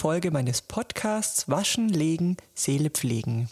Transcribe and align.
Folge 0.00 0.30
meines 0.30 0.62
Podcasts 0.62 1.46
Waschen, 1.50 1.90
Legen, 1.90 2.38
Seele 2.54 2.88
pflegen. 2.88 3.50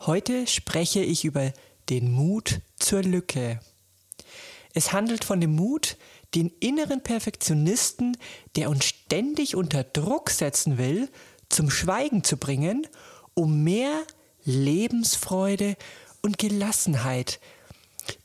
Heute 0.00 0.48
spreche 0.48 0.98
ich 0.98 1.24
über 1.24 1.52
den 1.90 2.10
Mut 2.10 2.60
zur 2.80 3.04
Lücke. 3.04 3.60
Es 4.74 4.92
handelt 4.92 5.22
von 5.22 5.40
dem 5.40 5.54
Mut, 5.54 5.96
den 6.34 6.48
inneren 6.58 7.04
Perfektionisten, 7.04 8.16
der 8.56 8.68
uns 8.68 8.84
ständig 8.84 9.54
unter 9.54 9.84
Druck 9.84 10.30
setzen 10.30 10.76
will, 10.76 11.08
zum 11.48 11.70
Schweigen 11.70 12.24
zu 12.24 12.36
bringen, 12.36 12.88
um 13.34 13.62
mehr 13.62 14.02
Lebensfreude 14.42 15.76
und 16.20 16.38
Gelassenheit 16.38 17.38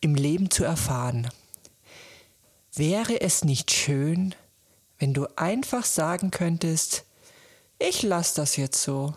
im 0.02 0.16
Leben 0.16 0.50
zu 0.50 0.64
erfahren. 0.64 1.30
Wäre 2.74 3.22
es 3.22 3.44
nicht 3.44 3.70
schön, 3.70 4.34
wenn 4.98 5.14
du 5.14 5.28
einfach 5.38 5.86
sagen 5.86 6.32
könntest, 6.32 7.06
ich 7.80 8.04
lasse 8.04 8.36
das 8.36 8.56
jetzt 8.56 8.82
so 8.82 9.14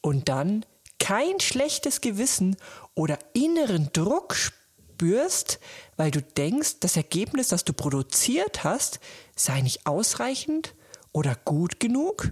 und 0.00 0.28
dann 0.28 0.64
kein 0.98 1.40
schlechtes 1.40 2.00
Gewissen 2.00 2.56
oder 2.94 3.18
inneren 3.32 3.90
Druck 3.92 4.34
spürst, 4.34 5.58
weil 5.96 6.10
du 6.10 6.22
denkst, 6.22 6.80
das 6.80 6.96
Ergebnis, 6.96 7.48
das 7.48 7.64
du 7.64 7.72
produziert 7.72 8.64
hast, 8.64 9.00
sei 9.34 9.60
nicht 9.62 9.86
ausreichend 9.86 10.74
oder 11.12 11.34
gut 11.44 11.80
genug? 11.80 12.30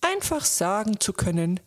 Einfach 0.00 0.44
sagen 0.44 1.00
zu 1.00 1.12
können, 1.12 1.60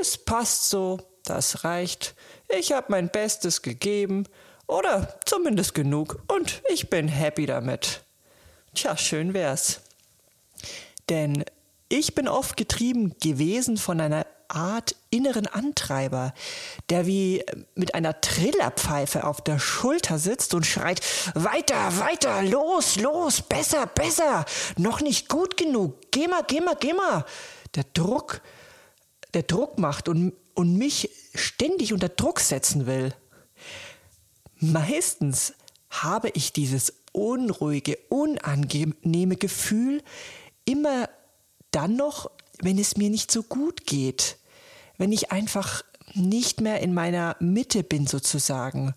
es 0.00 0.18
passt 0.18 0.70
so, 0.70 0.98
das 1.24 1.64
reicht, 1.64 2.14
ich 2.48 2.72
habe 2.72 2.86
mein 2.90 3.10
Bestes 3.10 3.62
gegeben 3.62 4.24
oder 4.66 5.18
zumindest 5.26 5.74
genug 5.74 6.22
und 6.28 6.62
ich 6.68 6.90
bin 6.90 7.08
happy 7.08 7.46
damit. 7.46 8.04
Tja, 8.74 8.96
schön 8.96 9.34
wär's. 9.34 9.80
Denn 11.08 11.44
ich 11.90 12.14
bin 12.14 12.28
oft 12.28 12.56
getrieben 12.56 13.16
gewesen 13.20 13.76
von 13.76 14.00
einer 14.00 14.24
Art 14.48 14.96
inneren 15.10 15.46
Antreiber, 15.46 16.32
der 16.88 17.06
wie 17.06 17.44
mit 17.74 17.94
einer 17.94 18.20
Trillerpfeife 18.20 19.24
auf 19.24 19.40
der 19.42 19.58
Schulter 19.58 20.18
sitzt 20.18 20.54
und 20.54 20.66
schreit, 20.66 21.00
weiter, 21.34 21.98
weiter, 21.98 22.42
los, 22.42 22.96
los, 22.96 23.42
besser, 23.42 23.86
besser, 23.86 24.44
noch 24.76 25.00
nicht 25.00 25.28
gut 25.28 25.56
genug, 25.56 26.10
geh 26.10 26.26
mal, 26.26 26.42
geh 26.46 26.60
mal, 26.60 26.76
geh 26.78 26.92
mal. 26.92 27.24
Der 27.74 27.84
Druck, 27.92 28.40
der 29.34 29.42
Druck 29.42 29.78
macht 29.78 30.08
und, 30.08 30.32
und 30.54 30.76
mich 30.76 31.10
ständig 31.34 31.92
unter 31.92 32.08
Druck 32.08 32.40
setzen 32.40 32.86
will. 32.86 33.14
Meistens 34.56 35.54
habe 35.90 36.30
ich 36.30 36.52
dieses 36.52 36.94
unruhige, 37.12 37.98
unangenehme 38.08 39.36
Gefühl 39.36 40.02
immer 40.64 41.08
dann 41.70 41.96
noch, 41.96 42.30
wenn 42.60 42.78
es 42.78 42.96
mir 42.96 43.10
nicht 43.10 43.30
so 43.30 43.42
gut 43.42 43.86
geht, 43.86 44.36
wenn 44.98 45.12
ich 45.12 45.32
einfach 45.32 45.82
nicht 46.14 46.60
mehr 46.60 46.80
in 46.80 46.92
meiner 46.92 47.36
Mitte 47.40 47.82
bin 47.82 48.06
sozusagen 48.06 48.94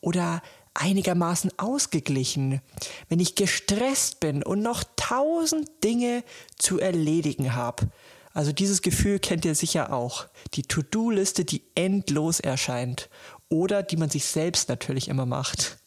oder 0.00 0.42
einigermaßen 0.74 1.58
ausgeglichen, 1.58 2.60
wenn 3.08 3.20
ich 3.20 3.34
gestresst 3.34 4.20
bin 4.20 4.42
und 4.42 4.60
noch 4.62 4.84
tausend 4.96 5.70
Dinge 5.82 6.22
zu 6.58 6.78
erledigen 6.78 7.54
habe. 7.54 7.88
Also 8.34 8.52
dieses 8.52 8.82
Gefühl 8.82 9.18
kennt 9.18 9.46
ihr 9.46 9.54
sicher 9.54 9.92
auch. 9.92 10.26
Die 10.54 10.62
To-Do-Liste, 10.62 11.46
die 11.46 11.62
endlos 11.74 12.40
erscheint 12.40 13.08
oder 13.48 13.82
die 13.82 13.96
man 13.96 14.10
sich 14.10 14.26
selbst 14.26 14.68
natürlich 14.68 15.08
immer 15.08 15.24
macht. 15.24 15.78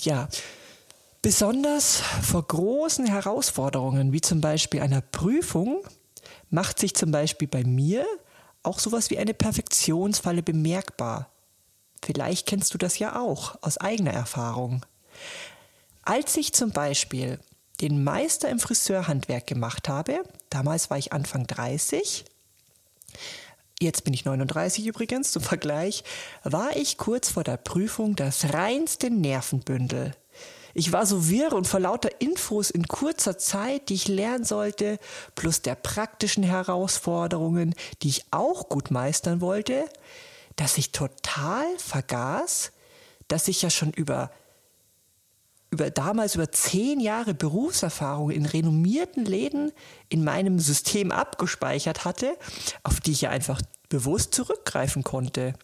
Ja, 0.00 0.28
besonders 1.22 2.02
vor 2.22 2.46
großen 2.46 3.06
Herausforderungen, 3.06 4.12
wie 4.12 4.20
zum 4.20 4.40
Beispiel 4.40 4.80
einer 4.80 5.00
Prüfung, 5.00 5.82
macht 6.48 6.78
sich 6.78 6.94
zum 6.94 7.10
Beispiel 7.10 7.48
bei 7.48 7.64
mir 7.64 8.06
auch 8.62 8.78
sowas 8.78 9.10
wie 9.10 9.18
eine 9.18 9.34
Perfektionsfalle 9.34 10.42
bemerkbar. 10.42 11.30
Vielleicht 12.02 12.46
kennst 12.46 12.74
du 12.74 12.78
das 12.78 12.98
ja 12.98 13.20
auch 13.20 13.56
aus 13.62 13.78
eigener 13.78 14.12
Erfahrung. 14.12 14.84
Als 16.02 16.36
ich 16.36 16.52
zum 16.52 16.70
Beispiel 16.70 17.38
den 17.80 18.02
Meister 18.02 18.48
im 18.48 18.58
Friseurhandwerk 18.58 19.46
gemacht 19.46 19.88
habe, 19.88 20.22
damals 20.48 20.90
war 20.90 20.98
ich 20.98 21.12
Anfang 21.12 21.46
30, 21.46 22.24
jetzt 23.80 24.04
bin 24.04 24.12
ich 24.12 24.24
39 24.24 24.86
übrigens 24.86 25.32
zum 25.32 25.42
Vergleich, 25.42 26.04
war 26.42 26.76
ich 26.76 26.98
kurz 26.98 27.30
vor 27.30 27.44
der 27.44 27.56
Prüfung 27.56 28.16
das 28.16 28.52
reinste 28.52 29.10
Nervenbündel. 29.10 30.14
Ich 30.74 30.92
war 30.92 31.06
so 31.06 31.28
wirr 31.28 31.52
und 31.52 31.66
vor 31.66 31.80
lauter 31.80 32.20
Infos 32.20 32.70
in 32.70 32.86
kurzer 32.86 33.38
Zeit, 33.38 33.88
die 33.88 33.94
ich 33.94 34.08
lernen 34.08 34.44
sollte, 34.44 34.98
plus 35.34 35.62
der 35.62 35.74
praktischen 35.74 36.44
Herausforderungen, 36.44 37.74
die 38.02 38.08
ich 38.08 38.24
auch 38.30 38.68
gut 38.68 38.90
meistern 38.90 39.40
wollte, 39.40 39.84
dass 40.56 40.78
ich 40.78 40.92
total 40.92 41.66
vergaß, 41.78 42.72
dass 43.28 43.48
ich 43.48 43.62
ja 43.62 43.70
schon 43.70 43.92
über 43.92 44.30
über 45.72 45.88
damals 45.88 46.34
über 46.34 46.50
zehn 46.50 46.98
Jahre 46.98 47.32
Berufserfahrung 47.32 48.30
in 48.30 48.44
renommierten 48.44 49.24
Läden 49.24 49.72
in 50.08 50.24
meinem 50.24 50.58
System 50.58 51.12
abgespeichert 51.12 52.04
hatte, 52.04 52.36
auf 52.82 53.00
die 53.00 53.12
ich 53.12 53.20
ja 53.20 53.30
einfach 53.30 53.62
bewusst 53.88 54.34
zurückgreifen 54.34 55.04
konnte. 55.04 55.54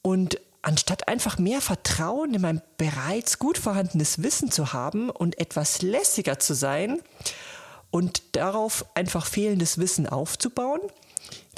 Und 0.00 0.40
anstatt 0.62 1.08
einfach 1.08 1.38
mehr 1.38 1.60
Vertrauen 1.60 2.34
in 2.34 2.40
mein 2.40 2.62
bereits 2.78 3.38
gut 3.38 3.58
vorhandenes 3.58 4.22
Wissen 4.22 4.50
zu 4.50 4.72
haben 4.72 5.10
und 5.10 5.38
etwas 5.38 5.82
lässiger 5.82 6.38
zu 6.38 6.54
sein 6.54 7.00
und 7.90 8.22
darauf 8.36 8.86
einfach 8.94 9.26
fehlendes 9.26 9.78
Wissen 9.78 10.08
aufzubauen, 10.08 10.80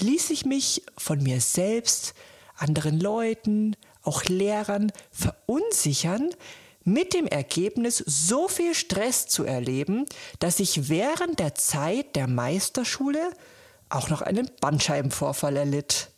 ließ 0.01 0.31
ich 0.31 0.45
mich 0.45 0.83
von 0.99 1.23
mir 1.23 1.41
selbst, 1.41 2.15
anderen 2.57 2.99
Leuten, 2.99 3.77
auch 4.03 4.25
Lehrern 4.25 4.93
verunsichern, 5.11 6.31
mit 6.85 7.15
dem 7.15 7.27
Ergebnis 7.27 7.99
so 7.99 8.49
viel 8.49 8.75
Stress 8.75 9.27
zu 9.27 9.45
erleben, 9.45 10.05
dass 10.39 10.61
ich 10.61 10.89
während 10.89 11.39
der 11.39 11.55
Zeit 11.55 12.15
der 12.15 12.27
Meisterschule 12.27 13.31
auch 13.89 14.11
noch 14.11 14.21
einen 14.21 14.51
Bandscheibenvorfall 14.61 15.57
erlitt. 15.57 16.11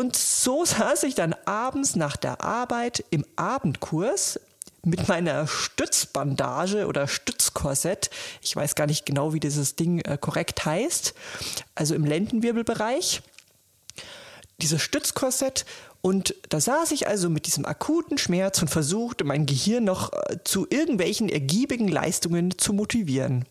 Und 0.00 0.16
so 0.16 0.64
saß 0.64 1.02
ich 1.02 1.14
dann 1.14 1.34
abends 1.44 1.94
nach 1.94 2.16
der 2.16 2.42
Arbeit 2.42 3.04
im 3.10 3.22
Abendkurs 3.36 4.40
mit 4.82 5.08
meiner 5.08 5.46
Stützbandage 5.46 6.86
oder 6.86 7.06
Stützkorsett. 7.06 8.08
Ich 8.40 8.56
weiß 8.56 8.76
gar 8.76 8.86
nicht 8.86 9.04
genau, 9.04 9.34
wie 9.34 9.40
dieses 9.40 9.76
Ding 9.76 10.00
äh, 10.00 10.16
korrekt 10.18 10.64
heißt. 10.64 11.12
Also 11.74 11.94
im 11.94 12.06
Lendenwirbelbereich. 12.06 13.20
Dieses 14.62 14.80
Stützkorsett. 14.80 15.66
Und 16.00 16.34
da 16.48 16.60
saß 16.60 16.92
ich 16.92 17.06
also 17.06 17.28
mit 17.28 17.44
diesem 17.44 17.66
akuten 17.66 18.16
Schmerz 18.16 18.62
und 18.62 18.68
versuchte, 18.68 19.24
mein 19.24 19.44
Gehirn 19.44 19.84
noch 19.84 20.14
äh, 20.14 20.38
zu 20.44 20.66
irgendwelchen 20.70 21.28
ergiebigen 21.28 21.88
Leistungen 21.88 22.56
zu 22.56 22.72
motivieren. 22.72 23.44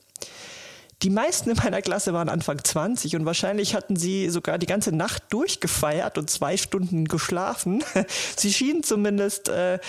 Die 1.02 1.10
meisten 1.10 1.50
in 1.50 1.56
meiner 1.56 1.82
Klasse 1.82 2.14
waren 2.14 2.28
Anfang 2.28 2.62
20 2.62 3.16
und 3.16 3.26
wahrscheinlich 3.26 3.74
hatten 3.74 3.96
sie 3.96 4.30
sogar 4.30 4.58
die 4.58 4.66
ganze 4.66 4.92
Nacht 4.92 5.24
durchgefeiert 5.30 6.18
und 6.18 6.30
zwei 6.30 6.58
Stunden 6.58 7.06
geschlafen. 7.06 7.84
Sie 8.36 8.52
schienen 8.52 8.84
zumindest 8.84 9.48
äh, 9.48 9.80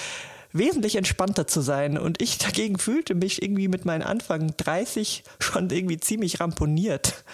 wesentlich 0.52 0.94
entspannter 0.94 1.48
zu 1.48 1.62
sein 1.62 1.98
und 1.98 2.22
ich 2.22 2.38
dagegen 2.38 2.78
fühlte 2.78 3.16
mich 3.16 3.42
irgendwie 3.42 3.66
mit 3.66 3.84
meinen 3.84 4.02
Anfang 4.02 4.54
30 4.56 5.24
schon 5.40 5.68
irgendwie 5.70 5.98
ziemlich 5.98 6.38
ramponiert. 6.38 7.24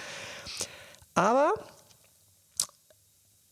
Aber 1.14 1.52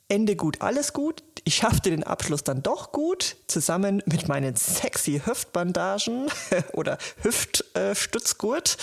Ende 0.08 0.36
gut, 0.36 0.60
alles 0.60 0.92
gut 0.92 1.22
ich 1.44 1.56
schaffte 1.56 1.90
den 1.90 2.04
Abschluss 2.04 2.42
dann 2.42 2.62
doch 2.62 2.90
gut, 2.90 3.36
zusammen 3.46 4.02
mit 4.06 4.28
meinen 4.28 4.56
sexy 4.56 5.20
Hüftbandagen 5.24 6.28
oder 6.72 6.98
Hüftstützgurt 7.22 8.78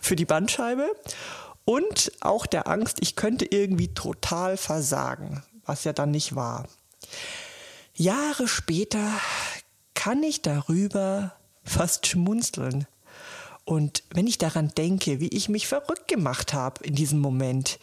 für 0.00 0.16
die 0.16 0.24
Bandscheibe 0.24 0.90
und 1.64 2.12
auch 2.20 2.46
der 2.46 2.66
Angst, 2.66 2.98
ich 3.00 3.14
könnte 3.14 3.46
irgendwie 3.48 3.94
total 3.94 4.56
versagen, 4.56 5.44
was 5.64 5.84
ja 5.84 5.92
dann 5.92 6.10
nicht 6.10 6.34
war. 6.34 6.66
Jahre 7.94 8.48
später 8.48 9.12
kann 9.94 10.22
ich 10.22 10.42
darüber 10.42 11.34
fast 11.62 12.06
schmunzeln. 12.06 12.86
Und 13.64 14.02
wenn 14.12 14.26
ich 14.26 14.38
daran 14.38 14.72
denke, 14.76 15.20
wie 15.20 15.28
ich 15.28 15.48
mich 15.48 15.68
verrückt 15.68 16.08
gemacht 16.08 16.54
habe 16.54 16.82
in 16.82 16.94
diesem 16.96 17.20
Moment, 17.20 17.78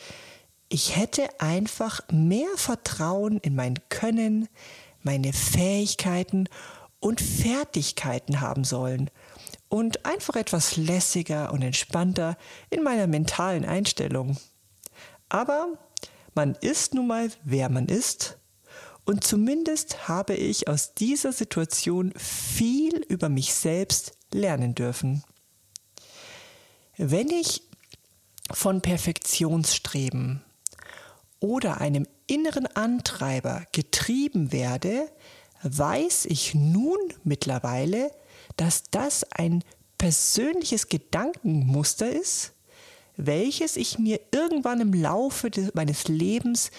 ich 0.70 0.96
hätte 0.96 1.28
einfach 1.40 2.02
mehr 2.12 2.50
Vertrauen 2.56 3.38
in 3.38 3.56
mein 3.56 3.76
Können, 3.90 4.50
meine 5.02 5.32
Fähigkeiten 5.32 6.50
und 7.00 7.22
Fertigkeiten 7.22 8.42
haben 8.42 8.64
sollen 8.64 9.10
und 9.70 10.06
einfach 10.06 10.36
etwas 10.36 10.76
lässiger 10.76 11.54
und 11.54 11.62
entspannter 11.62 12.38
in 12.70 12.84
meiner 12.84 13.08
mentalen 13.08 13.66
Einstellung. 13.66 14.38
Aber 15.30 15.78
man 16.34 16.56
ist 16.56 16.94
nun 16.94 17.08
mal, 17.08 17.32
wer 17.44 17.70
man 17.70 17.88
ist, 17.88 18.38
und 19.06 19.24
zumindest 19.24 20.10
habe 20.10 20.34
ich 20.34 20.68
aus 20.68 20.94
dieser 20.94 21.32
Situation 21.32 22.14
viel 22.18 22.98
über 23.08 23.30
mich 23.30 23.54
selbst 23.54 24.18
lernen 24.34 24.76
dürfen. 24.76 25.24
Wenn 26.98 27.30
ich 27.30 27.64
von 28.52 28.82
Perfektionsstreben 28.82 30.44
oder 31.40 31.82
einem 31.82 32.08
inneren 32.28 32.68
Antreiber 32.68 33.66
getrieben 33.72 34.52
werde, 34.52 35.10
weiß 35.64 36.26
ich 36.26 36.54
nun 36.54 36.98
mittlerweile, 37.24 38.12
dass 38.56 38.84
das 38.92 39.24
ein 39.32 39.64
persönliches 39.98 40.90
Gedankenmuster 40.90 42.10
ist, 42.10 42.54
welches 43.16 43.78
ich 43.78 43.98
mir 43.98 44.20
irgendwann 44.32 44.82
im 44.82 44.94
Laufe 44.94 45.50
des, 45.50 45.74
meines 45.74 46.08
Lebens 46.08 46.72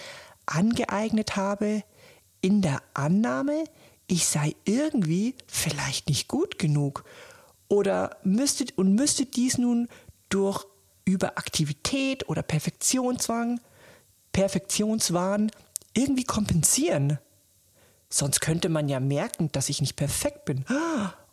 angeeignet 0.45 1.35
habe, 1.35 1.83
in 2.41 2.61
der 2.61 2.81
Annahme, 2.93 3.65
ich 4.07 4.25
sei 4.25 4.55
irgendwie 4.63 5.35
vielleicht 5.47 6.07
nicht 6.07 6.27
gut 6.27 6.57
genug 6.57 7.03
oder 7.67 8.17
müsste 8.23 8.65
und 8.75 8.95
müsste 8.95 9.25
dies 9.25 9.57
nun 9.57 9.89
durch 10.29 10.65
Überaktivität 11.05 12.27
oder 12.29 12.41
Perfektionswahn, 12.41 13.59
Perfektionswahn 14.39 15.51
irgendwie 15.93 16.23
kompensieren. 16.23 17.19
Sonst 18.09 18.39
könnte 18.39 18.69
man 18.69 18.87
ja 18.87 19.01
merken, 19.01 19.51
dass 19.51 19.67
ich 19.67 19.81
nicht 19.81 19.97
perfekt 19.97 20.45
bin. 20.45 20.63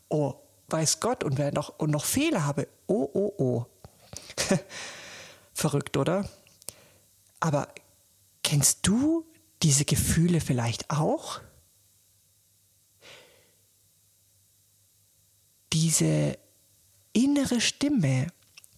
Oh, 0.08 0.34
weiß 0.70 0.98
Gott, 0.98 1.22
und 1.22 1.38
wer 1.38 1.52
noch, 1.52 1.78
und 1.78 1.92
noch 1.92 2.04
Fehler 2.04 2.44
habe. 2.44 2.66
Oh, 2.88 3.08
oh, 3.14 3.32
oh. 3.38 3.66
Verrückt, 5.54 5.96
oder? 5.96 6.28
Aber 7.38 7.68
kennst 8.42 8.84
du 8.88 9.24
diese 9.62 9.84
Gefühle 9.84 10.40
vielleicht 10.40 10.90
auch? 10.90 11.40
Diese 15.72 16.36
innere 17.12 17.60
Stimme, 17.60 18.26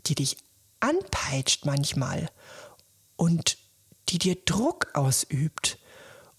die 0.04 0.16
dich 0.16 0.36
anpeitscht 0.80 1.64
manchmal 1.64 2.28
und 3.16 3.56
die 4.08 4.18
dir 4.18 4.36
Druck 4.44 4.88
ausübt 4.94 5.78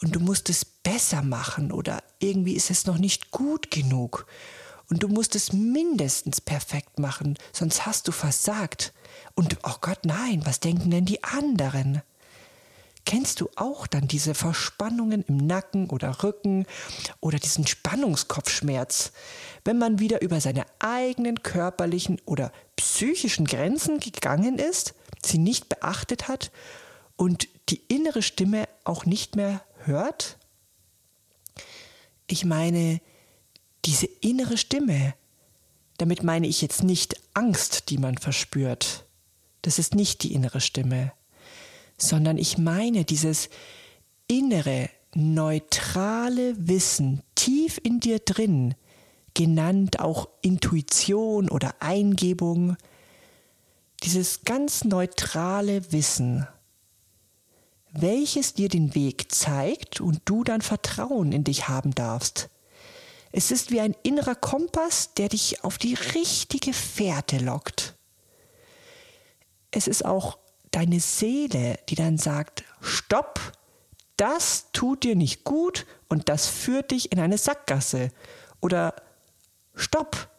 und 0.01 0.15
du 0.15 0.19
musst 0.19 0.49
es 0.49 0.65
besser 0.65 1.21
machen 1.21 1.71
oder 1.71 2.03
irgendwie 2.19 2.53
ist 2.53 2.69
es 2.69 2.85
noch 2.85 2.97
nicht 2.97 3.31
gut 3.31 3.71
genug 3.71 4.25
und 4.89 5.03
du 5.03 5.07
musst 5.07 5.35
es 5.35 5.53
mindestens 5.53 6.41
perfekt 6.41 6.99
machen, 6.99 7.37
sonst 7.53 7.85
hast 7.85 8.07
du 8.07 8.11
versagt. 8.11 8.93
Und 9.35 9.57
oh 9.63 9.75
Gott, 9.81 9.99
nein, 10.03 10.41
was 10.45 10.59
denken 10.59 10.89
denn 10.89 11.05
die 11.05 11.23
anderen? 11.23 12.01
Kennst 13.05 13.41
du 13.41 13.49
auch 13.55 13.87
dann 13.87 14.07
diese 14.07 14.35
Verspannungen 14.35 15.23
im 15.23 15.37
Nacken 15.37 15.89
oder 15.89 16.23
Rücken 16.23 16.65
oder 17.21 17.39
diesen 17.39 17.65
Spannungskopfschmerz, 17.65 19.13
wenn 19.63 19.79
man 19.79 19.99
wieder 19.99 20.21
über 20.21 20.41
seine 20.41 20.65
eigenen 20.79 21.41
körperlichen 21.41 22.21
oder 22.25 22.51
psychischen 22.75 23.45
Grenzen 23.45 23.99
gegangen 23.99 24.59
ist, 24.59 24.93
sie 25.23 25.37
nicht 25.37 25.69
beachtet 25.69 26.27
hat 26.27 26.51
und 27.15 27.47
die 27.69 27.81
innere 27.87 28.21
Stimme 28.21 28.67
auch 28.83 29.05
nicht 29.05 29.35
mehr 29.35 29.63
hört? 29.85 30.37
Ich 32.27 32.45
meine, 32.45 33.01
diese 33.85 34.05
innere 34.05 34.57
Stimme, 34.57 35.13
damit 35.97 36.23
meine 36.23 36.47
ich 36.47 36.61
jetzt 36.61 36.83
nicht 36.83 37.15
Angst, 37.33 37.89
die 37.89 37.97
man 37.97 38.17
verspürt. 38.17 39.05
Das 39.61 39.79
ist 39.79 39.95
nicht 39.95 40.23
die 40.23 40.33
innere 40.33 40.61
Stimme, 40.61 41.11
sondern 41.97 42.37
ich 42.37 42.57
meine 42.57 43.03
dieses 43.03 43.49
innere, 44.27 44.89
neutrale 45.13 46.67
Wissen 46.67 47.23
tief 47.35 47.79
in 47.83 47.99
dir 47.99 48.19
drin, 48.19 48.75
genannt 49.33 49.99
auch 49.99 50.29
Intuition 50.41 51.49
oder 51.49 51.75
Eingebung, 51.79 52.77
dieses 54.03 54.43
ganz 54.43 54.85
neutrale 54.85 55.91
Wissen, 55.91 56.47
welches 57.91 58.53
dir 58.53 58.69
den 58.69 58.95
Weg 58.95 59.31
zeigt 59.31 60.01
und 60.01 60.21
du 60.25 60.43
dann 60.43 60.61
Vertrauen 60.61 61.31
in 61.31 61.43
dich 61.43 61.67
haben 61.67 61.93
darfst. 61.95 62.49
Es 63.31 63.51
ist 63.51 63.71
wie 63.71 63.79
ein 63.79 63.95
innerer 64.03 64.35
Kompass, 64.35 65.13
der 65.13 65.29
dich 65.29 65.63
auf 65.63 65.77
die 65.77 65.93
richtige 65.93 66.73
Fährte 66.73 67.37
lockt. 67.37 67.95
Es 69.71 69.87
ist 69.87 70.03
auch 70.03 70.39
deine 70.71 70.99
Seele, 70.99 71.77
die 71.89 71.95
dann 71.95 72.17
sagt, 72.17 72.63
stopp, 72.81 73.39
das 74.17 74.67
tut 74.73 75.03
dir 75.03 75.15
nicht 75.15 75.43
gut 75.43 75.85
und 76.09 76.27
das 76.27 76.47
führt 76.47 76.91
dich 76.91 77.11
in 77.11 77.19
eine 77.19 77.37
Sackgasse. 77.37 78.11
Oder 78.61 78.95
stopp, 79.75 80.29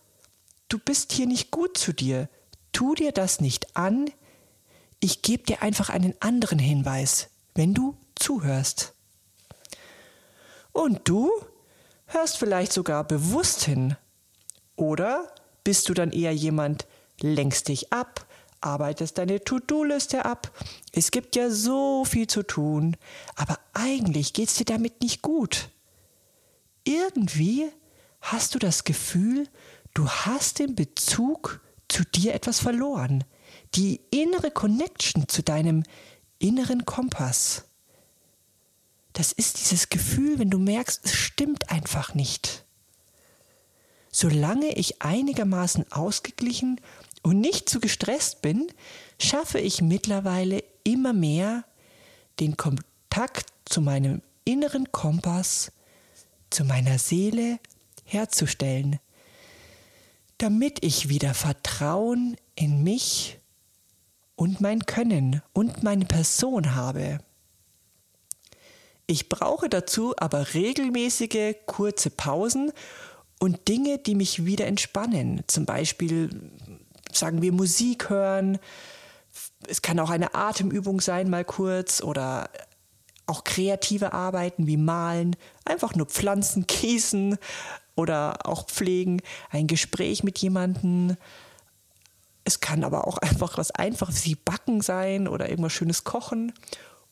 du 0.69 0.79
bist 0.79 1.13
hier 1.13 1.27
nicht 1.27 1.51
gut 1.51 1.79
zu 1.79 1.93
dir, 1.93 2.29
tu 2.73 2.95
dir 2.95 3.13
das 3.13 3.41
nicht 3.41 3.77
an, 3.77 4.11
ich 5.01 5.23
gebe 5.23 5.45
dir 5.45 5.63
einfach 5.63 5.89
einen 5.89 6.15
anderen 6.21 6.59
Hinweis, 6.59 7.31
wenn 7.61 7.75
du 7.75 7.95
zuhörst. 8.15 8.95
Und 10.73 11.07
du 11.07 11.31
hörst 12.07 12.39
vielleicht 12.39 12.73
sogar 12.73 13.05
bewusst 13.05 13.65
hin. 13.65 13.97
Oder 14.77 15.31
bist 15.63 15.87
du 15.91 15.93
dann 15.93 16.11
eher 16.11 16.35
jemand, 16.35 16.87
lenkst 17.21 17.69
dich 17.69 17.93
ab, 17.93 18.27
arbeitest 18.63 19.19
deine 19.19 19.45
To-Do-Liste 19.45 20.25
ab. 20.25 20.51
Es 20.93 21.11
gibt 21.11 21.37
ja 21.37 21.51
so 21.51 22.07
viel 22.07 22.29
zu 22.29 22.45
tun, 22.45 22.97
aber 23.37 23.59
eigentlich 23.75 24.33
geht 24.33 24.49
es 24.49 24.55
dir 24.55 24.65
damit 24.65 25.03
nicht 25.03 25.21
gut. 25.21 25.69
Irgendwie 26.85 27.69
hast 28.23 28.55
du 28.55 28.59
das 28.59 28.85
Gefühl, 28.85 29.47
du 29.93 30.09
hast 30.09 30.61
den 30.61 30.77
Bezug 30.77 31.61
zu 31.89 32.05
dir 32.05 32.33
etwas 32.33 32.59
verloren. 32.59 33.25
Die 33.75 34.01
innere 34.11 34.51
Connection 34.51 35.29
zu 35.29 35.43
deinem 35.43 35.83
inneren 36.41 36.85
Kompass. 36.85 37.65
Das 39.13 39.31
ist 39.31 39.59
dieses 39.61 39.89
Gefühl, 39.89 40.41
wenn 40.41 40.51
du 40.51 40.59
merkst, 40.59 41.05
es 41.05 41.15
stimmt 41.15 41.71
einfach 41.71 42.15
nicht. 42.15 42.65
Solange 44.11 44.73
ich 44.73 45.03
einigermaßen 45.03 45.93
ausgeglichen 45.93 46.81
und 47.23 47.41
nicht 47.41 47.69
zu 47.69 47.79
gestresst 47.79 48.43
bin, 48.43 48.73
schaffe 49.21 49.61
ich 49.61 49.83
mittlerweile 49.83 50.65
immer 50.83 51.13
mehr 51.13 51.65
den 52.41 52.57
Kontakt 52.57 53.47
zu 53.67 53.81
meinem 53.81 54.23
inneren 54.45 54.91
Kompass, 54.91 55.71
zu 56.49 56.65
meiner 56.65 56.99
Seele 56.99 57.61
herzustellen, 58.05 58.99
damit 60.39 60.83
ich 60.83 61.09
wieder 61.09 61.35
Vertrauen 61.35 62.37
in 62.55 62.83
mich 62.83 63.40
und 64.41 64.63
mein 64.63 64.87
Können 64.87 65.43
und 65.53 65.83
meine 65.83 66.07
Person 66.07 66.75
habe. 66.75 67.19
Ich 69.07 69.29
brauche 69.29 69.69
dazu 69.69 70.15
aber 70.17 70.55
regelmäßige 70.55 71.57
kurze 71.67 72.09
Pausen 72.09 72.73
und 73.39 73.69
Dinge, 73.69 73.99
die 73.99 74.15
mich 74.15 74.47
wieder 74.47 74.67
entspannen. 74.67 75.43
Zum 75.47 75.67
Beispiel 75.67 76.31
sagen 77.13 77.43
wir 77.43 77.53
Musik 77.53 78.09
hören. 78.09 78.59
Es 79.69 79.83
kann 79.83 80.01
auch 80.01 80.09
eine 80.09 80.35
Atemübung 80.35 81.03
sein, 81.03 81.29
mal 81.29 81.45
kurz 81.45 82.03
oder 82.03 82.49
auch 83.27 83.45
kreative 83.45 84.15
Arbeiten 84.15 84.67
wie 84.67 84.79
malen, 84.79 85.37
einfach 85.67 85.95
nur 85.95 86.07
Pflanzen 86.07 86.67
gießen 86.67 87.37
oder 87.95 88.47
auch 88.47 88.65
pflegen, 88.65 89.21
ein 89.51 89.67
Gespräch 89.67 90.25
mit 90.25 90.39
jemandem. 90.39 91.19
Es 92.51 92.59
kann 92.59 92.83
aber 92.83 93.07
auch 93.07 93.19
einfach 93.19 93.59
was 93.59 93.71
Einfaches 93.71 94.25
wie 94.25 94.35
Backen 94.35 94.81
sein 94.81 95.29
oder 95.29 95.49
irgendwas 95.49 95.73
Schönes 95.73 96.03
kochen 96.03 96.53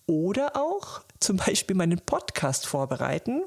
oder 0.05 0.57
auch 0.57 1.03
zum 1.21 1.37
Beispiel 1.37 1.77
meinen 1.77 2.01
Podcast 2.01 2.67
vorbereiten. 2.67 3.45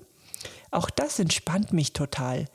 Auch 0.71 0.89
das 0.89 1.19
entspannt 1.19 1.74
mich 1.74 1.91
total, 1.91 2.45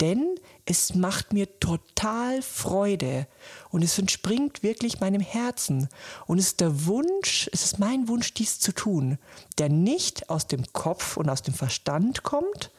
denn 0.00 0.34
es 0.66 0.96
macht 0.96 1.32
mir 1.32 1.60
total 1.60 2.42
Freude 2.42 3.28
und 3.70 3.84
es 3.84 3.96
entspringt 3.96 4.64
wirklich 4.64 4.98
meinem 4.98 5.20
Herzen 5.20 5.88
und 6.26 6.38
es 6.38 6.46
ist 6.46 6.60
der 6.60 6.86
Wunsch, 6.86 7.48
es 7.52 7.62
ist 7.62 7.78
mein 7.78 8.08
Wunsch, 8.08 8.34
dies 8.34 8.58
zu 8.58 8.72
tun, 8.72 9.18
der 9.58 9.68
nicht 9.68 10.30
aus 10.30 10.48
dem 10.48 10.64
Kopf 10.72 11.16
und 11.16 11.30
aus 11.30 11.42
dem 11.42 11.54
Verstand 11.54 12.24
kommt, 12.24 12.72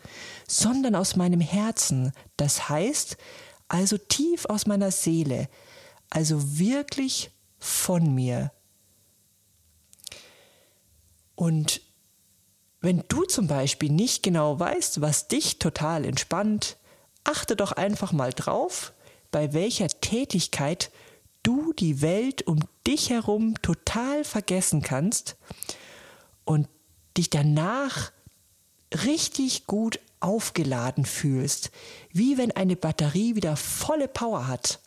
sondern 0.46 0.96
aus 0.96 1.16
meinem 1.16 1.40
Herzen. 1.40 2.12
Das 2.36 2.68
heißt, 2.68 3.16
also 3.70 3.98
tief 3.98 4.46
aus 4.48 4.68
meiner 4.68 4.92
Seele, 4.92 5.48
also 6.12 6.60
wirklich 6.60 7.32
von 7.58 8.14
mir. 8.14 8.52
Und 11.36 11.82
wenn 12.82 13.04
du 13.08 13.24
zum 13.24 13.48
Beispiel 13.48 13.92
nicht 13.92 14.22
genau 14.22 14.60
weißt, 14.60 15.02
was 15.02 15.28
dich 15.28 15.58
total 15.58 16.06
entspannt, 16.06 16.78
achte 17.24 17.56
doch 17.56 17.72
einfach 17.72 18.12
mal 18.12 18.32
drauf, 18.32 18.94
bei 19.32 19.54
welcher 19.54 19.88
Tätigkeit 19.88 20.92
du 21.42 21.74
die 21.74 22.02
Welt 22.02 22.46
um 22.46 22.60
dich 22.86 23.10
herum 23.10 23.60
total 23.62 24.24
vergessen 24.24 24.82
kannst 24.82 25.38
und 26.44 26.68
dich 27.18 27.30
danach 27.30 28.12
richtig 29.06 29.66
gut 29.68 30.00
aufgeladen 30.20 31.06
fühlst, 31.06 31.72
wie 32.12 32.38
wenn 32.38 32.52
eine 32.52 32.76
Batterie 32.76 33.36
wieder 33.36 33.56
volle 33.56 34.08
Power 34.08 34.48
hat. 34.48 34.80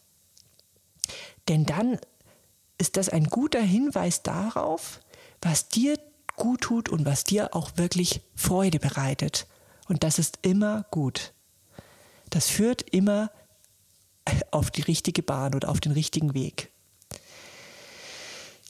Denn 1.49 1.67
dann 1.67 1.99
ist 2.79 2.97
das 2.97 3.09
ein 3.09 3.25
guter 3.25 3.61
Hinweis 3.61 4.23
darauf, 4.23 5.01
was 5.41 5.69
dir 5.69 5.99
gut 6.37 6.63
tut 6.63 6.89
und 6.89 7.05
was 7.05 7.25
dir 7.25 7.55
auch 7.55 7.77
wirklich 7.77 8.21
Freude 8.35 8.79
bereitet. 8.79 9.47
Und 9.89 10.03
das 10.03 10.19
ist 10.19 10.39
immer 10.43 10.85
gut. 10.91 11.33
Das 12.31 12.49
führt 12.49 12.83
immer 12.83 13.31
auf 14.51 14.71
die 14.71 14.83
richtige 14.83 15.23
Bahn 15.23 15.55
oder 15.55 15.69
auf 15.69 15.81
den 15.81 15.93
richtigen 15.93 16.35
Weg. 16.35 16.71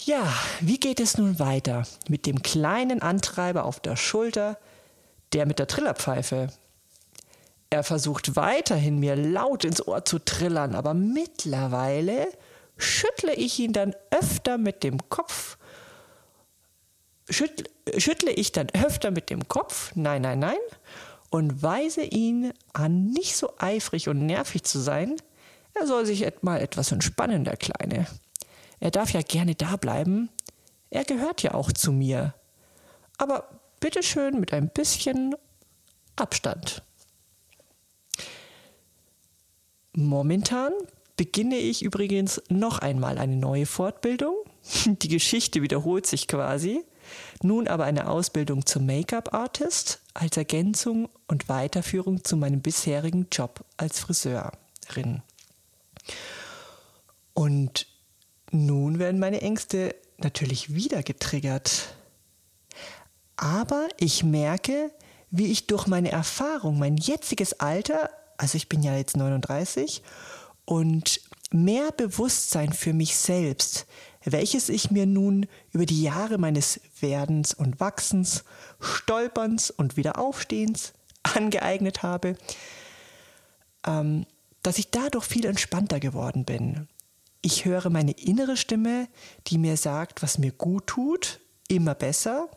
Ja, 0.04 0.34
wie 0.60 0.78
geht 0.78 1.00
es 1.00 1.16
nun 1.16 1.38
weiter 1.38 1.86
mit 2.08 2.26
dem 2.26 2.42
kleinen 2.42 3.00
Antreiber 3.00 3.64
auf 3.64 3.80
der 3.80 3.96
Schulter, 3.96 4.58
der 5.32 5.46
mit 5.46 5.58
der 5.58 5.66
Trillerpfeife? 5.66 6.48
Er 7.70 7.82
versucht 7.82 8.36
weiterhin 8.36 8.98
mir 8.98 9.16
laut 9.16 9.64
ins 9.64 9.86
Ohr 9.86 10.04
zu 10.04 10.18
trillern, 10.18 10.74
aber 10.74 10.92
mittlerweile 10.92 12.28
schüttle 12.76 13.34
ich 13.34 13.58
ihn 13.58 13.72
dann 13.72 13.94
öfter 14.10 14.58
mit 14.58 14.82
dem 14.82 15.08
Kopf. 15.08 15.58
Schüttle, 17.28 17.66
schüttle 17.98 18.30
ich 18.32 18.52
dann 18.52 18.68
öfter 18.70 19.10
mit 19.10 19.30
dem 19.30 19.48
Kopf, 19.48 19.92
nein, 19.94 20.22
nein, 20.22 20.38
nein, 20.38 20.58
und 21.30 21.62
weise 21.62 22.02
ihn 22.02 22.52
an, 22.72 23.06
nicht 23.06 23.36
so 23.36 23.54
eifrig 23.58 24.08
und 24.08 24.26
nervig 24.26 24.64
zu 24.64 24.78
sein. 24.78 25.16
Er 25.74 25.86
soll 25.86 26.06
sich 26.06 26.24
mal 26.42 26.60
etwas 26.60 26.92
entspannen, 26.92 27.44
der 27.44 27.56
Kleine. 27.56 28.06
Er 28.78 28.90
darf 28.90 29.10
ja 29.10 29.22
gerne 29.22 29.54
da 29.54 29.76
bleiben. 29.76 30.28
Er 30.90 31.04
gehört 31.04 31.42
ja 31.42 31.54
auch 31.54 31.72
zu 31.72 31.90
mir. 31.90 32.34
Aber 33.18 33.48
bitteschön 33.80 34.38
mit 34.38 34.52
ein 34.52 34.68
bisschen 34.68 35.34
Abstand. 36.16 36.82
Momentan 39.96 40.72
beginne 41.16 41.56
ich 41.56 41.82
übrigens 41.82 42.42
noch 42.48 42.78
einmal 42.78 43.18
eine 43.18 43.36
neue 43.36 43.66
Fortbildung. 43.66 44.34
Die 44.86 45.08
Geschichte 45.08 45.62
wiederholt 45.62 46.06
sich 46.06 46.28
quasi. 46.28 46.82
Nun 47.42 47.68
aber 47.68 47.84
eine 47.84 48.08
Ausbildung 48.08 48.64
zum 48.64 48.86
Make-up-Artist 48.86 50.00
als 50.14 50.36
Ergänzung 50.36 51.08
und 51.26 51.48
Weiterführung 51.48 52.24
zu 52.24 52.36
meinem 52.36 52.62
bisherigen 52.62 53.26
Job 53.30 53.64
als 53.76 54.00
Friseurin. 54.00 55.22
Und 57.34 57.86
nun 58.50 58.98
werden 58.98 59.20
meine 59.20 59.42
Ängste 59.42 59.94
natürlich 60.18 60.74
wieder 60.74 61.02
getriggert. 61.02 61.94
Aber 63.36 63.88
ich 63.98 64.22
merke, 64.22 64.90
wie 65.30 65.50
ich 65.50 65.66
durch 65.66 65.86
meine 65.86 66.12
Erfahrung, 66.12 66.78
mein 66.78 66.96
jetziges 66.96 67.58
Alter, 67.60 68.10
also 68.36 68.56
ich 68.56 68.68
bin 68.68 68.82
ja 68.82 68.96
jetzt 68.96 69.16
39, 69.16 70.02
und 70.64 71.20
mehr 71.50 71.92
Bewusstsein 71.92 72.72
für 72.72 72.92
mich 72.92 73.16
selbst, 73.16 73.86
welches 74.24 74.68
ich 74.68 74.90
mir 74.90 75.06
nun 75.06 75.46
über 75.72 75.86
die 75.86 76.02
Jahre 76.02 76.38
meines 76.38 76.80
Werdens 77.00 77.54
und 77.54 77.80
Wachsens, 77.80 78.44
Stolperns 78.80 79.70
und 79.70 79.96
Wiederaufstehens 79.96 80.94
angeeignet 81.22 82.02
habe, 82.02 82.36
ähm, 83.86 84.26
dass 84.62 84.78
ich 84.78 84.90
dadurch 84.90 85.26
viel 85.26 85.44
entspannter 85.44 86.00
geworden 86.00 86.44
bin. 86.44 86.88
Ich 87.42 87.66
höre 87.66 87.90
meine 87.90 88.12
innere 88.12 88.56
Stimme, 88.56 89.08
die 89.46 89.58
mir 89.58 89.76
sagt, 89.76 90.22
was 90.22 90.38
mir 90.38 90.52
gut 90.52 90.86
tut, 90.86 91.40
immer 91.68 91.94
besser 91.94 92.48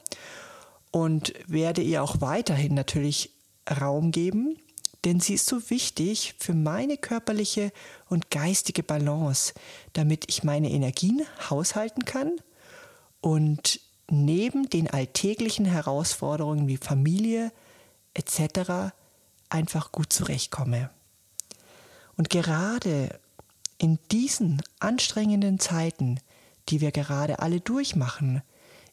und 0.91 1.33
werde 1.47 1.81
ihr 1.81 2.01
auch 2.01 2.21
weiterhin 2.21 2.73
natürlich 2.73 3.31
Raum 3.69 4.11
geben 4.11 4.57
denn 5.07 5.21
sie 5.21 5.35
ist 5.35 5.45
so 5.45 5.69
wichtig 5.69 6.35
für 6.37 6.53
meine 6.53 6.97
körperliche 6.97 7.71
und 8.09 8.29
geistige 8.29 8.83
Balance, 8.83 9.53
damit 9.93 10.25
ich 10.27 10.43
meine 10.43 10.69
Energien 10.69 11.21
haushalten 11.49 12.03
kann 12.03 12.33
und 13.21 13.79
neben 14.09 14.69
den 14.69 14.89
alltäglichen 14.89 15.65
Herausforderungen 15.65 16.67
wie 16.67 16.75
Familie 16.75 17.53
etc. 18.15 18.91
einfach 19.47 19.93
gut 19.93 20.11
zurechtkomme. 20.11 20.89
Und 22.17 22.29
gerade 22.29 23.17
in 23.77 23.99
diesen 24.11 24.61
anstrengenden 24.79 25.57
Zeiten, 25.57 26.19
die 26.67 26.81
wir 26.81 26.91
gerade 26.91 27.39
alle 27.39 27.61
durchmachen, 27.61 28.41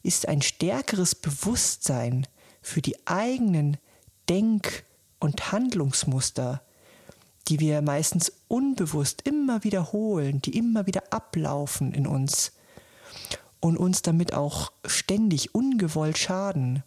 ist 0.01 0.29
ein 0.29 0.41
stärkeres 0.41 1.13
Bewusstsein 1.13 2.25
für 2.61 2.81
die 2.81 3.05
eigenen 3.05 3.75
Denk- 4.29 4.85
und 5.19 5.51
Handlungsmuster, 5.51 6.61
die 7.47 7.59
wir 7.59 7.81
meistens 7.81 8.31
unbewusst 8.47 9.21
immer 9.23 9.63
wiederholen, 9.63 10.41
die 10.41 10.57
immer 10.57 10.87
wieder 10.87 11.03
ablaufen 11.11 11.93
in 11.93 12.07
uns 12.07 12.53
und 13.59 13.77
uns 13.77 14.01
damit 14.01 14.33
auch 14.33 14.71
ständig 14.85 15.53
ungewollt 15.55 16.17
schaden, 16.17 16.83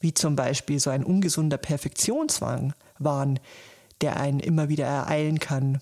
wie 0.00 0.14
zum 0.14 0.36
Beispiel 0.36 0.78
so 0.80 0.90
ein 0.90 1.04
ungesunder 1.04 1.56
Perfektionswahn, 1.56 2.74
der 4.00 4.16
einen 4.16 4.40
immer 4.40 4.68
wieder 4.68 4.86
ereilen 4.86 5.38
kann. 5.38 5.80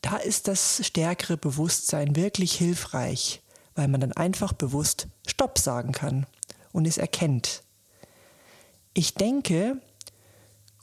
Da 0.00 0.16
ist 0.16 0.48
das 0.48 0.86
stärkere 0.86 1.36
Bewusstsein 1.36 2.14
wirklich 2.14 2.54
hilfreich, 2.54 3.42
weil 3.74 3.88
man 3.88 4.00
dann 4.00 4.12
einfach 4.12 4.52
bewusst 4.52 5.08
Stopp 5.26 5.58
sagen 5.58 5.92
kann 5.92 6.26
und 6.72 6.86
es 6.86 6.98
erkennt. 6.98 7.62
Ich 8.94 9.14
denke, 9.14 9.80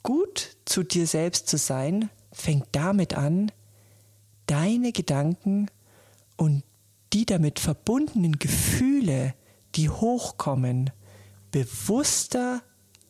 Gut 0.06 0.56
zu 0.66 0.84
dir 0.84 1.04
selbst 1.08 1.48
zu 1.48 1.58
sein, 1.58 2.10
fängt 2.30 2.68
damit 2.70 3.14
an, 3.14 3.50
deine 4.46 4.92
Gedanken 4.92 5.68
und 6.36 6.62
die 7.12 7.26
damit 7.26 7.58
verbundenen 7.58 8.38
Gefühle, 8.38 9.34
die 9.74 9.90
hochkommen, 9.90 10.92
bewusster 11.50 12.62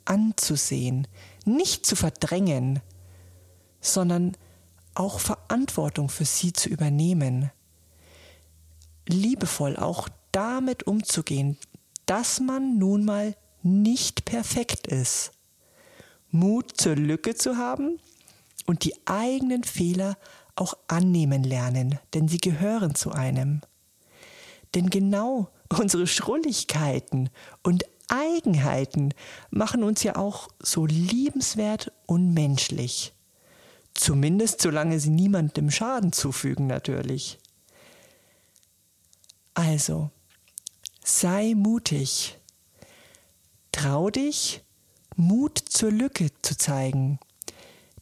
anzusehen, 0.07 1.07
nicht 1.45 1.85
zu 1.85 1.97
verdrängen, 1.97 2.81
sondern 3.83 4.35
auch 4.95 5.21
Verantwortung 5.21 6.09
für 6.09 6.25
sie 6.25 6.55
zu 6.55 6.71
übernehmen. 6.71 7.51
Liebevoll 9.07 9.77
auch 9.77 10.09
damit 10.33 10.87
umzugehen, 10.87 11.59
dass 12.07 12.41
man 12.41 12.79
nun 12.79 13.05
mal 13.05 13.37
nicht 13.63 14.25
perfekt 14.25 14.87
ist. 14.87 15.36
Mut 16.31 16.73
zur 16.77 16.97
Lücke 16.97 17.35
zu 17.35 17.57
haben 17.57 17.99
und 18.67 18.85
die 18.85 18.95
eigenen 19.07 19.65
Fehler 19.65 20.17
auch 20.55 20.75
annehmen 20.89 21.45
lernen, 21.45 21.99
denn 22.15 22.29
sie 22.29 22.39
gehören 22.39 22.95
zu 22.95 23.13
einem. 23.13 23.61
Denn 24.75 24.91
genau 24.91 25.51
unsere 25.79 26.07
Schrulligkeiten 26.07 27.31
und 27.63 27.85
Eigenheiten 28.09 29.15
machen 29.51 29.83
uns 29.83 30.03
ja 30.03 30.17
auch 30.17 30.49
so 30.61 30.87
liebenswert 30.87 31.93
und 32.07 32.33
menschlich. 32.33 33.15
Zumindest 33.95 34.61
solange 34.61 35.01
sie 35.01 35.11
niemandem 35.11 35.71
Schaden 35.71 36.13
zufügen 36.13 36.67
natürlich. 36.67 37.39
Also, 39.55 40.11
sei 41.03 41.55
mutig. 41.57 42.39
Trau 43.73 44.11
dich 44.11 44.63
Mut 45.17 45.59
zur 45.59 45.91
Lücke 45.91 46.31
zu 46.43 46.57
zeigen. 46.57 47.19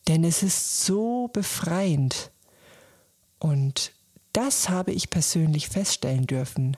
Denn 0.09 0.25
es 0.25 0.42
ist 0.42 0.85
so 0.85 1.28
befreiend. 1.28 2.30
Und 3.38 3.92
das 4.33 4.68
habe 4.68 4.92
ich 4.92 5.11
persönlich 5.11 5.68
feststellen 5.68 6.26
dürfen. 6.26 6.76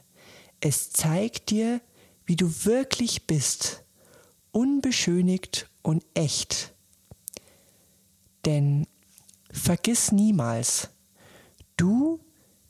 Es 0.60 0.90
zeigt 0.92 1.50
dir, 1.50 1.80
wie 2.24 2.36
du 2.36 2.64
wirklich 2.64 3.26
bist, 3.26 3.82
unbeschönigt 4.52 5.68
und 5.82 6.04
echt. 6.14 6.74
Denn 8.44 8.86
vergiss 9.50 10.12
niemals, 10.12 10.90
du 11.76 12.20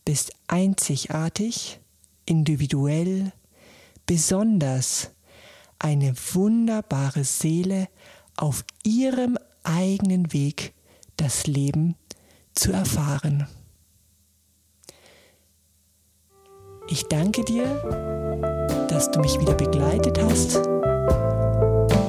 bist 0.05 0.33
einzigartig, 0.47 1.81
individuell, 2.25 3.33
besonders 4.07 5.11
eine 5.79 6.15
wunderbare 6.35 7.25
Seele 7.25 7.89
auf 8.37 8.65
ihrem 8.83 9.39
eigenen 9.63 10.33
Weg 10.33 10.75
das 11.17 11.47
Leben 11.47 11.97
zu 12.55 12.73
erfahren. 12.73 13.47
Ich 16.89 17.03
danke 17.05 17.45
dir, 17.45 17.65
dass 18.89 19.11
du 19.11 19.21
mich 19.21 19.39
wieder 19.41 19.55
begleitet 19.55 20.23
hast. 20.23 20.63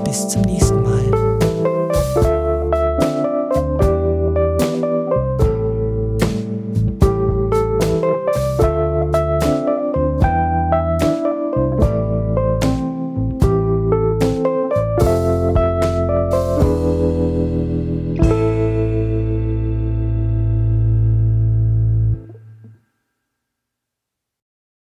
Bis 0.03 0.29
zum 0.29 0.41
nächsten 0.43 0.83
Mal. 0.83 1.16